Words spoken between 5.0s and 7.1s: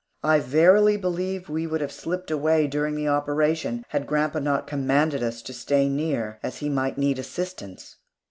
us to stay near, as he might